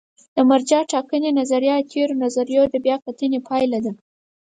[0.35, 3.91] د مرجع ټاکنې نظریه د تېرو نظریو د بیا کتنې پایله ده.